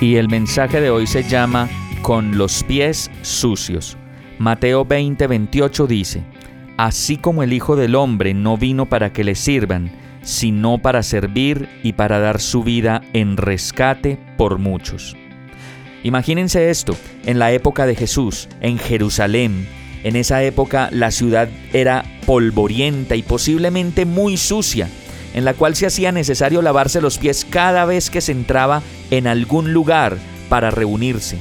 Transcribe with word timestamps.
Y 0.00 0.14
el 0.14 0.28
mensaje 0.28 0.80
de 0.80 0.90
hoy 0.90 1.08
se 1.08 1.24
llama 1.24 1.68
Con 2.02 2.38
los 2.38 2.62
pies 2.62 3.10
sucios. 3.22 3.96
Mateo 4.38 4.86
20:28 4.86 5.86
dice, 5.88 6.22
Así 6.76 7.16
como 7.16 7.42
el 7.42 7.52
Hijo 7.52 7.74
del 7.74 7.96
Hombre 7.96 8.32
no 8.32 8.56
vino 8.56 8.86
para 8.86 9.12
que 9.12 9.24
le 9.24 9.34
sirvan, 9.34 9.90
sino 10.22 10.78
para 10.78 11.02
servir 11.02 11.68
y 11.82 11.94
para 11.94 12.20
dar 12.20 12.40
su 12.40 12.62
vida 12.62 13.02
en 13.12 13.36
rescate 13.36 14.20
por 14.36 14.58
muchos. 14.58 15.16
Imagínense 16.04 16.70
esto, 16.70 16.96
en 17.26 17.40
la 17.40 17.50
época 17.50 17.84
de 17.84 17.96
Jesús, 17.96 18.48
en 18.60 18.78
Jerusalén, 18.78 19.66
en 20.04 20.14
esa 20.14 20.44
época 20.44 20.90
la 20.92 21.10
ciudad 21.10 21.48
era 21.72 22.04
polvorienta 22.24 23.16
y 23.16 23.22
posiblemente 23.22 24.04
muy 24.04 24.36
sucia, 24.36 24.88
en 25.38 25.44
la 25.44 25.54
cual 25.54 25.76
se 25.76 25.86
hacía 25.86 26.10
necesario 26.10 26.62
lavarse 26.62 27.00
los 27.00 27.18
pies 27.18 27.46
cada 27.48 27.84
vez 27.84 28.10
que 28.10 28.20
se 28.20 28.32
entraba 28.32 28.82
en 29.12 29.28
algún 29.28 29.72
lugar 29.72 30.18
para 30.48 30.70
reunirse 30.70 31.38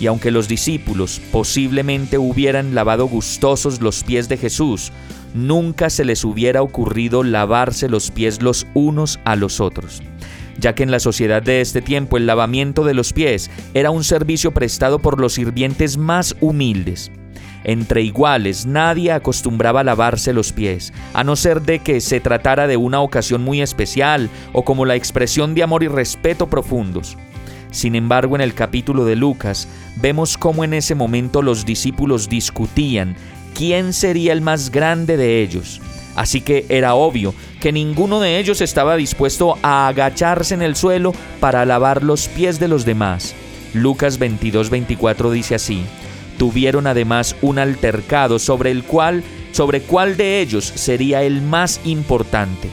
y 0.00 0.06
aunque 0.06 0.30
los 0.30 0.48
discípulos 0.48 1.20
posiblemente 1.30 2.18
hubieran 2.18 2.74
lavado 2.74 3.06
gustosos 3.06 3.80
los 3.80 4.02
pies 4.02 4.28
de 4.28 4.36
Jesús, 4.36 4.92
nunca 5.34 5.90
se 5.90 6.04
les 6.04 6.24
hubiera 6.24 6.62
ocurrido 6.62 7.22
lavarse 7.22 7.88
los 7.88 8.10
pies 8.10 8.42
los 8.42 8.66
unos 8.74 9.20
a 9.24 9.36
los 9.36 9.60
otros 9.60 10.02
ya 10.56 10.74
que 10.74 10.84
en 10.84 10.90
la 10.90 11.00
sociedad 11.00 11.42
de 11.42 11.60
este 11.60 11.82
tiempo 11.82 12.16
el 12.16 12.26
lavamiento 12.26 12.84
de 12.84 12.94
los 12.94 13.12
pies 13.12 13.50
era 13.74 13.90
un 13.90 14.04
servicio 14.04 14.52
prestado 14.52 15.00
por 15.00 15.20
los 15.20 15.34
sirvientes 15.34 15.98
más 15.98 16.36
humildes. 16.40 17.10
Entre 17.64 18.02
iguales 18.02 18.66
nadie 18.66 19.10
acostumbraba 19.10 19.80
a 19.80 19.84
lavarse 19.84 20.34
los 20.34 20.52
pies, 20.52 20.92
a 21.14 21.24
no 21.24 21.34
ser 21.34 21.62
de 21.62 21.78
que 21.78 22.00
se 22.00 22.20
tratara 22.20 22.66
de 22.66 22.76
una 22.76 23.00
ocasión 23.00 23.42
muy 23.42 23.62
especial 23.62 24.28
o 24.52 24.64
como 24.64 24.84
la 24.84 24.94
expresión 24.94 25.54
de 25.54 25.62
amor 25.62 25.82
y 25.82 25.88
respeto 25.88 26.48
profundos. 26.48 27.16
Sin 27.70 27.96
embargo, 27.96 28.36
en 28.36 28.42
el 28.42 28.54
capítulo 28.54 29.04
de 29.04 29.16
Lucas 29.16 29.66
vemos 29.96 30.36
cómo 30.36 30.62
en 30.62 30.74
ese 30.74 30.94
momento 30.94 31.42
los 31.42 31.64
discípulos 31.64 32.28
discutían 32.28 33.16
quién 33.54 33.92
sería 33.92 34.32
el 34.32 34.42
más 34.42 34.70
grande 34.70 35.16
de 35.16 35.42
ellos. 35.42 35.80
Así 36.14 36.40
que 36.40 36.66
era 36.68 36.94
obvio 36.94 37.34
que 37.60 37.72
ninguno 37.72 38.20
de 38.20 38.38
ellos 38.38 38.60
estaba 38.60 38.94
dispuesto 38.94 39.58
a 39.62 39.88
agacharse 39.88 40.54
en 40.54 40.62
el 40.62 40.76
suelo 40.76 41.12
para 41.40 41.64
lavar 41.64 42.04
los 42.04 42.28
pies 42.28 42.60
de 42.60 42.68
los 42.68 42.84
demás. 42.84 43.34
Lucas 43.72 44.20
22-24 44.20 45.30
dice 45.32 45.56
así: 45.56 45.82
Tuvieron 46.38 46.86
además 46.86 47.36
un 47.42 47.58
altercado 47.58 48.38
sobre 48.38 48.70
el 48.70 48.84
cual, 48.84 49.22
sobre 49.52 49.80
cuál 49.80 50.16
de 50.16 50.40
ellos 50.40 50.64
sería 50.64 51.22
el 51.22 51.42
más 51.42 51.80
importante. 51.84 52.70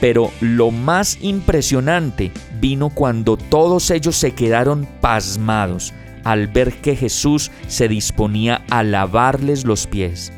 Pero 0.00 0.30
lo 0.40 0.70
más 0.70 1.18
impresionante 1.22 2.30
vino 2.60 2.90
cuando 2.90 3.36
todos 3.36 3.90
ellos 3.90 4.16
se 4.16 4.32
quedaron 4.32 4.86
pasmados 5.00 5.94
al 6.24 6.48
ver 6.48 6.74
que 6.74 6.96
Jesús 6.96 7.50
se 7.66 7.88
disponía 7.88 8.62
a 8.68 8.82
lavarles 8.82 9.64
los 9.64 9.86
pies, 9.86 10.32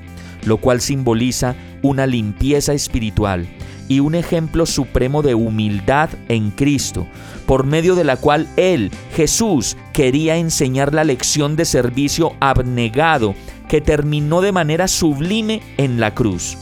lo 0.45 0.59
cual 0.59 0.81
simboliza 0.81 1.57
una 1.83 2.07
limpieza 2.07 2.73
espiritual 2.73 3.49
y 3.89 4.01
un 4.01 4.15
ejemplo 4.15 4.67
supremo 4.67 5.23
de 5.23 5.35
humildad 5.35 6.11
en 6.29 6.51
Cristo, 6.51 7.07
por 7.47 7.65
medio 7.65 7.95
de 7.95 8.05
la 8.05 8.17
cual 8.17 8.47
Él, 8.57 8.91
Jesús, 9.15 9.77
quería 9.93 10.37
enseñar 10.37 10.95
la 10.95 11.05
lección 11.05 11.57
de 11.57 11.65
servicio 11.65 12.35
abnegado 12.41 13.35
que 13.69 13.81
terminó 13.81 14.41
de 14.41 14.53
manera 14.53 14.89
sublime 14.89 15.63
en 15.79 16.01
la 16.01 16.15
cruz. 16.15 16.57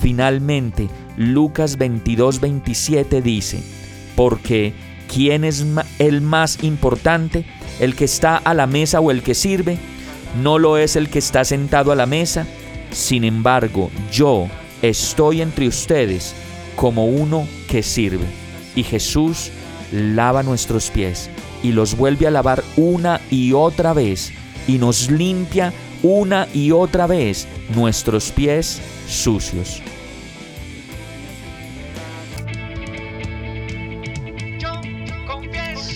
Finalmente, 0.00 0.88
Lucas 1.16 1.76
22, 1.76 2.40
27 2.40 3.20
dice, 3.20 3.60
porque 4.16 4.72
¿quién 5.12 5.44
es 5.44 5.66
el 5.98 6.20
más 6.20 6.62
importante? 6.62 7.44
¿El 7.80 7.94
que 7.94 8.04
está 8.04 8.36
a 8.36 8.54
la 8.54 8.66
mesa 8.66 9.00
o 9.00 9.10
el 9.10 9.22
que 9.22 9.34
sirve? 9.34 9.78
No 10.40 10.58
lo 10.58 10.78
es 10.78 10.96
el 10.96 11.10
que 11.10 11.18
está 11.18 11.44
sentado 11.44 11.92
a 11.92 11.96
la 11.96 12.06
mesa. 12.06 12.46
Sin 12.92 13.24
embargo, 13.24 13.90
yo 14.12 14.46
estoy 14.82 15.42
entre 15.42 15.68
ustedes 15.68 16.34
como 16.80 17.04
uno 17.04 17.46
que 17.68 17.82
sirve. 17.82 18.24
Y 18.74 18.84
Jesús 18.84 19.50
lava 19.92 20.42
nuestros 20.42 20.90
pies 20.90 21.28
y 21.62 21.72
los 21.72 21.94
vuelve 21.94 22.26
a 22.26 22.30
lavar 22.30 22.64
una 22.78 23.20
y 23.30 23.52
otra 23.52 23.92
vez 23.92 24.32
y 24.66 24.78
nos 24.78 25.10
limpia 25.10 25.74
una 26.02 26.48
y 26.54 26.70
otra 26.70 27.06
vez 27.06 27.46
nuestros 27.74 28.30
pies 28.30 28.80
sucios. 29.06 29.82